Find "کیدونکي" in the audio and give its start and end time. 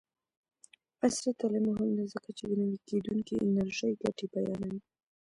2.89-3.33